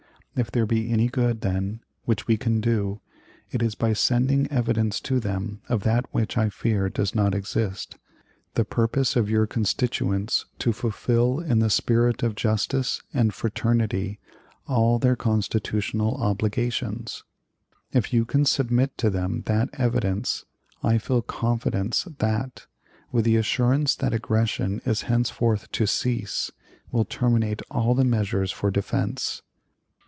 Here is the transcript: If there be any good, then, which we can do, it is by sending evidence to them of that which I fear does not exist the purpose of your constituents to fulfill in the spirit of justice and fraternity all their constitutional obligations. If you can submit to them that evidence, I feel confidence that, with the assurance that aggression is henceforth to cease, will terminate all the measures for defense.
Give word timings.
If 0.33 0.49
there 0.49 0.65
be 0.65 0.89
any 0.91 1.09
good, 1.09 1.41
then, 1.41 1.81
which 2.05 2.25
we 2.25 2.37
can 2.37 2.61
do, 2.61 3.01
it 3.51 3.61
is 3.61 3.75
by 3.75 3.91
sending 3.91 4.49
evidence 4.49 5.01
to 5.01 5.19
them 5.19 5.59
of 5.67 5.83
that 5.83 6.05
which 6.13 6.37
I 6.37 6.47
fear 6.47 6.87
does 6.87 7.13
not 7.13 7.35
exist 7.35 7.97
the 8.53 8.63
purpose 8.63 9.17
of 9.17 9.29
your 9.29 9.45
constituents 9.45 10.45
to 10.59 10.71
fulfill 10.71 11.41
in 11.41 11.59
the 11.59 11.69
spirit 11.69 12.23
of 12.23 12.35
justice 12.35 13.01
and 13.13 13.33
fraternity 13.33 14.19
all 14.69 14.99
their 14.99 15.17
constitutional 15.17 16.15
obligations. 16.23 17.25
If 17.91 18.13
you 18.13 18.23
can 18.23 18.45
submit 18.45 18.97
to 18.99 19.09
them 19.09 19.41
that 19.47 19.69
evidence, 19.73 20.45
I 20.81 20.97
feel 20.97 21.21
confidence 21.21 22.07
that, 22.19 22.67
with 23.11 23.25
the 23.25 23.35
assurance 23.35 23.97
that 23.97 24.13
aggression 24.13 24.81
is 24.85 25.03
henceforth 25.03 25.69
to 25.73 25.85
cease, 25.85 26.51
will 26.89 27.03
terminate 27.05 27.61
all 27.69 27.93
the 27.93 28.05
measures 28.05 28.51
for 28.53 28.71
defense. 28.71 29.41